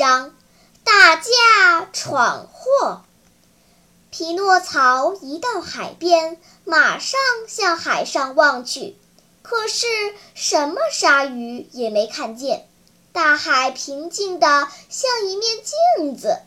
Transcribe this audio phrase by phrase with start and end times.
[0.00, 0.34] 章：
[0.82, 3.02] 大驾闯祸。
[4.10, 8.96] 匹诺曹一到海边，马上向海上望去，
[9.42, 9.86] 可是
[10.34, 12.66] 什么鲨鱼也没看见。
[13.12, 14.46] 大海平静的
[14.88, 15.58] 像一面
[15.98, 16.40] 镜子。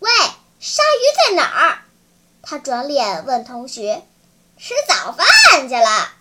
[0.00, 0.10] 喂，
[0.60, 1.78] 鲨鱼在哪儿？
[2.42, 4.06] 他转脸问同学
[4.60, 5.26] ：“吃早饭
[5.66, 6.12] 去了。”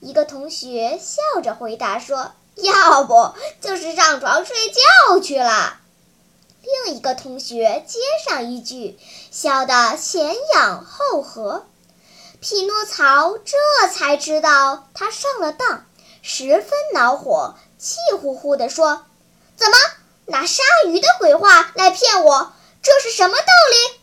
[0.00, 2.32] 一个同学笑着回答说。
[2.56, 5.78] 要不就是上床睡觉去了。
[6.84, 7.98] 另一个同学接
[8.28, 8.98] 上一句，
[9.30, 11.66] 笑得前仰后合。
[12.40, 13.56] 匹诺曹这
[13.92, 15.84] 才知道他上了当，
[16.22, 19.04] 十分恼火，气呼呼地说
[19.56, 19.76] ：“怎么
[20.26, 22.52] 拿鲨鱼的鬼话来骗我？
[22.82, 24.00] 这是什么道理？”“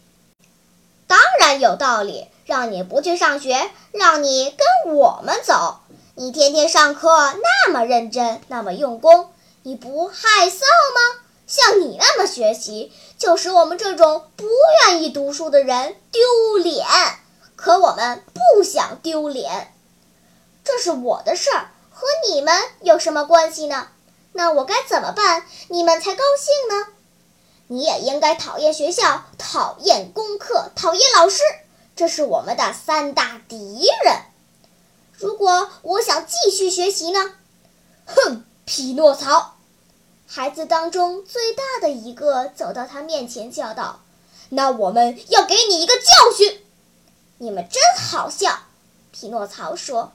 [1.08, 5.80] 当然有道理，让你不去上学，让你跟我们走。”
[6.20, 7.10] 你天天上课
[7.44, 9.30] 那么认真，那么用功，
[9.62, 11.22] 你不害臊吗？
[11.46, 14.48] 像你那么学习，就使我们这种不
[14.82, 16.88] 愿意读书的人丢脸。
[17.56, 19.72] 可我们不想丢脸，
[20.64, 23.90] 这是我的事儿，和你们有什么关系呢？
[24.32, 26.88] 那我该怎么办，你们才高兴呢？
[27.68, 31.44] 你也应该讨厌学校，讨厌功课，讨厌老师，
[31.96, 34.16] 这是我们的三大敌人。
[35.18, 37.34] 如果我想继续学习呢？
[38.06, 39.56] 哼，匹诺曹！
[40.28, 44.02] 孩子当中最大的一个走到他面前叫道
[44.50, 46.64] ：“那我们要给你一个教训！”
[47.40, 48.60] 你们真好笑，
[49.12, 50.12] 匹诺曹说。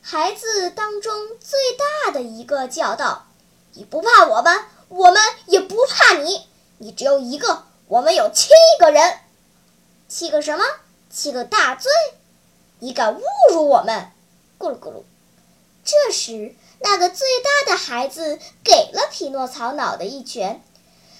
[0.00, 1.58] 孩子当中最
[2.04, 3.26] 大的一个叫道
[3.74, 6.46] ：“你不怕我们，我们也不怕你。
[6.78, 9.18] 你只有一个，我们有七个人。
[10.08, 10.64] 七个什么？
[11.10, 11.90] 七个大罪！
[12.78, 13.22] 你敢侮
[13.52, 14.12] 辱我们！”
[14.58, 15.04] 咕噜咕噜，
[15.84, 20.62] 这时那个最大的孩子给了匹诺曹脑袋一拳，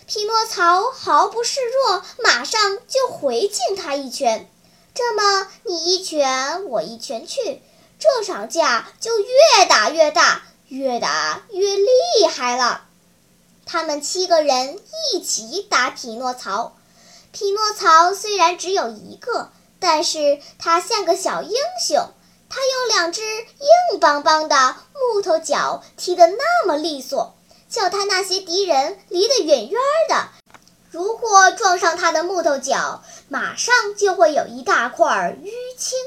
[0.06, 4.50] 匹诺曹毫不示弱，马上就回敬他一拳。
[4.92, 7.62] 这么你一拳我一拳去，
[8.00, 12.86] 这场架就越打越大，越打越厉害了。
[13.64, 14.80] 他们七个人
[15.12, 16.76] 一起打匹诺曹。
[17.30, 21.54] 匹诺曹虽然只有一个，但是他像个小英
[21.86, 22.08] 雄。
[22.50, 27.34] 他用两只硬邦邦的木头脚，踢得那么利索，
[27.68, 30.28] 叫他那些敌人离得远远的。
[30.90, 35.98] 如果撞上他的木头脚，马上就会有一大块淤青。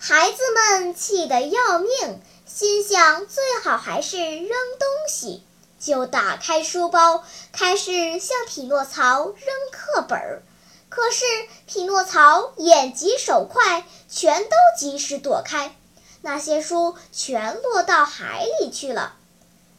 [0.00, 5.44] 孩子们气得要命，心想最好还是扔东西，
[5.78, 9.36] 就打开书包，开始向匹诺曹扔
[9.70, 10.42] 课本儿。
[10.90, 11.24] 可是
[11.66, 15.74] 匹诺曹眼疾手快，全都及时躲开，
[16.20, 19.14] 那些书全落到海里去了。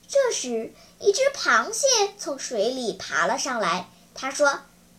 [0.07, 1.85] 这时，一只螃蟹
[2.17, 3.87] 从水里爬了上来。
[4.15, 4.49] 他说：“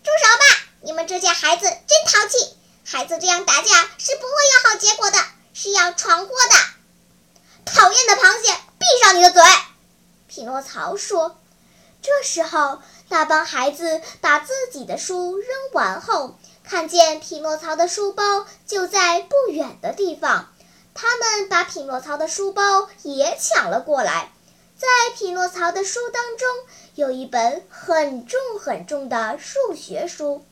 [0.04, 2.56] 住手吧，你们这些孩子真淘气！
[2.84, 3.68] 孩子这样打架
[3.98, 5.18] 是不会有好结果的，
[5.54, 6.56] 是要闯祸的。”
[7.72, 9.42] 讨厌的螃蟹，闭上你的嘴！
[10.28, 11.38] 匹诺曹说。
[12.02, 12.82] 这时候。
[13.08, 20.50] 那帮孩子把自己的书扔完后，看见匹诺曹的书包就在不远的地方，
[20.94, 24.32] 他们把匹诺曹的书包也抢了过来。
[24.78, 26.48] 在匹诺曹的书当中，
[26.94, 30.42] 有一本很重很重的数学书。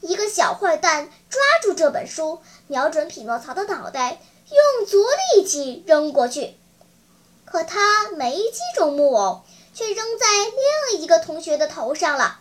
[0.00, 5.04] 一个小坏蛋抓住这本书，瞄准匹诺曹的脑袋，用足
[5.34, 6.54] 力气扔过去，
[7.44, 9.42] 可他没击中木偶。
[9.78, 10.26] 却扔在
[10.90, 12.40] 另一个同学的头上了，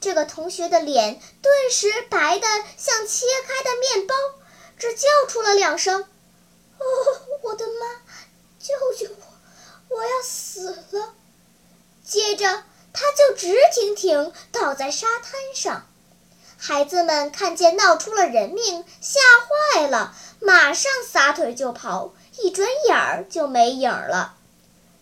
[0.00, 2.46] 这个同学的脸顿时白的
[2.76, 4.14] 像切开的面包，
[4.78, 6.02] 只叫出了两声
[6.78, 6.84] ：“哦，
[7.42, 8.02] 我的妈！
[8.60, 9.96] 救救我！
[9.96, 11.14] 我要死了！”
[12.06, 12.62] 接着
[12.92, 15.88] 他就直挺挺倒在沙滩上。
[16.56, 19.18] 孩子们看见闹出了人命，吓
[19.74, 24.36] 坏了，马上撒腿就跑，一转眼儿就没影儿了。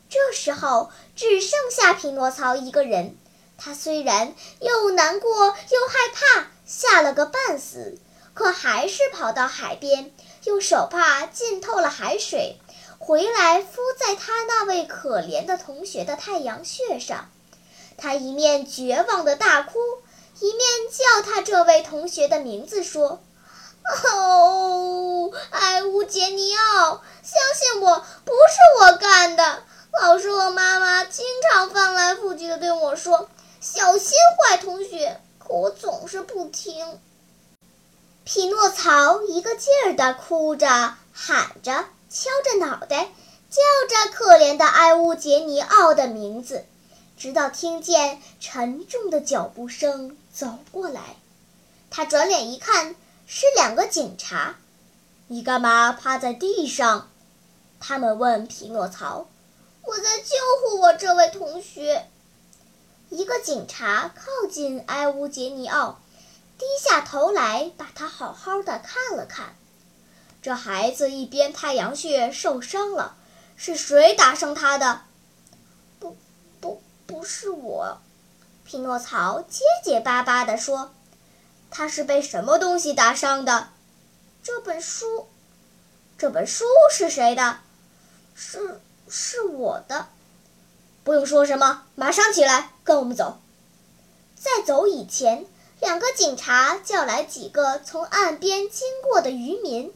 [0.08, 3.16] 这时候只剩下匹诺曹一个人，
[3.56, 7.98] 他虽然又难过又害怕，吓了个半死，
[8.34, 10.12] 可还是跑到海边，
[10.44, 12.58] 用手帕浸透了海水，
[12.98, 17.30] 回来敷在他那位可怜的同学的太阳穴上。
[17.96, 19.78] 他一面绝望的大哭，
[20.40, 23.22] 一面叫他这位同学的名字，说
[24.12, 29.62] ：“哦，艾乌杰尼奥，相信我，不是我干的。
[30.02, 33.28] 老师和妈妈经常翻来覆去的对我说，
[33.60, 35.20] 小心坏同学。
[35.38, 36.98] 可我总是不听。”
[38.24, 43.12] 匹诺曹一个劲儿地哭着、喊着、敲着脑袋，
[43.50, 46.64] 叫着可怜的埃乌杰尼奥的名字，
[47.18, 51.16] 直到听见沉重的脚步声走过来。
[51.90, 54.56] 他转脸一看，是两个警察。
[55.28, 57.10] “你干嘛趴在地上？”
[57.78, 59.26] 他们问匹诺曹。
[59.86, 62.08] “我在救护我这位同学。”
[63.10, 66.00] 一个警察靠近埃乌杰尼奥。
[66.56, 69.56] 低下头来，把他好好的看了看。
[70.40, 73.16] 这孩子一边太阳穴受伤了，
[73.56, 75.02] 是谁打伤他的？
[75.98, 76.16] 不，
[76.60, 77.98] 不，不是我。
[78.64, 80.94] 匹诺曹结结巴巴地说
[81.70, 83.70] ：“他是被什么东西打伤的？”
[84.42, 85.28] 这本书。
[86.16, 87.58] 这本书是谁的？
[88.34, 90.08] 是，是我的。
[91.02, 93.38] 不用说什么，马上起来，跟我们走。
[94.36, 95.46] 在走以前。
[95.80, 99.92] 两个警察叫来几个从岸边经过的渔民，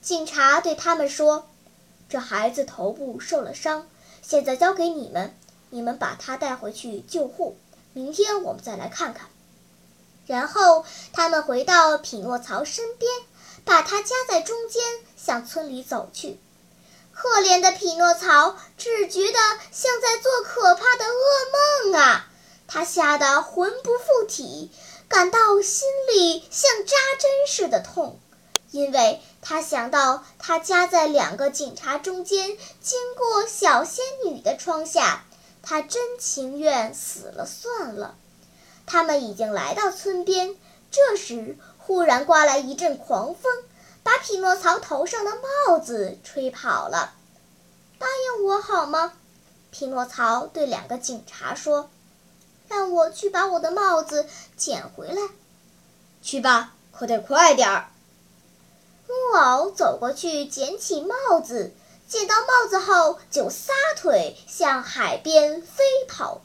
[0.00, 1.48] 警察对他们说
[2.08, 3.88] ：“这孩子头部受了伤，
[4.22, 5.36] 现在交给你们，
[5.70, 7.56] 你们把他带回去救护。
[7.94, 9.26] 明天我们再来看看。”
[10.26, 13.10] 然后他们回到匹诺曹身边，
[13.64, 14.82] 把他夹在中间，
[15.16, 16.38] 向村里走去。
[17.14, 19.38] 可怜的匹诺曹只觉得
[19.70, 22.26] 像在做可怕的噩梦啊！
[22.66, 24.70] 他吓得魂不附体。
[25.06, 28.18] 感到心里像扎针似的痛，
[28.70, 35.24] 因为他想到他夹在两个警察中间，经过小仙女的窗下，
[35.62, 38.16] 他真情愿死了算了。
[38.86, 40.56] 他们已经来到村边，
[40.90, 43.52] 这时忽然刮来一阵狂风，
[44.04, 45.32] 把匹诺曹头上的
[45.66, 47.14] 帽子吹跑了。
[47.98, 49.14] 答应我好吗？
[49.72, 51.90] 匹诺曹对两个警察说。
[52.66, 55.20] 让我去把我的帽子捡回来，
[56.22, 57.88] 去吧，可得快点儿。
[59.06, 61.72] 木偶走过去捡起帽子，
[62.08, 66.40] 捡到帽子后就撒腿向海边飞跑。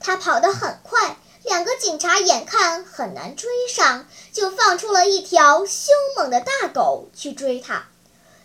[0.00, 7.88] 他跑得很快，两个警察眼看很难追上，就放出了一条凶猛的大狗去追他。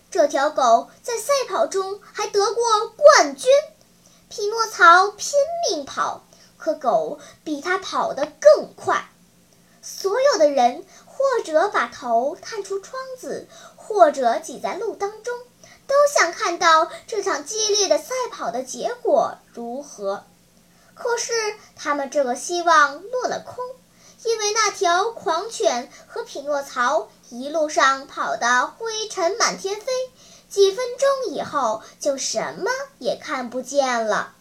[0.10, 3.52] 这条狗在赛跑中还得过冠军。
[4.30, 5.34] 匹诺曹拼
[5.70, 6.24] 命跑。
[6.58, 9.12] 可狗比他跑得更快，
[9.84, 15.38] 所有的人或者把头探出窗子，或者挤在路当中，
[15.86, 20.26] 都想看到这场激烈的赛跑的结果如何。
[20.98, 21.32] 可是
[21.76, 23.64] 他们这个希望落了空，
[24.24, 29.86] 因为那条狂犬和匹诺曹一路上跑得灰尘满天飞，
[30.50, 34.34] 几分钟以后就什么也看不见了。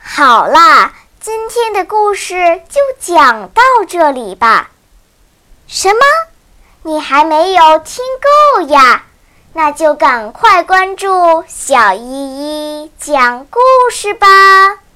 [0.00, 4.70] 好啦，今天的故事就讲到这里吧。
[5.66, 6.00] 什么？
[6.82, 8.02] 你还没有听
[8.56, 9.04] 够呀？
[9.58, 13.58] 那就赶快关注小依依讲故
[13.90, 14.87] 事吧。